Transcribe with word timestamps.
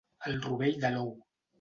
El 0.31 0.39
rovell 0.47 0.81
de 0.87 0.93
l'ou. 0.97 1.15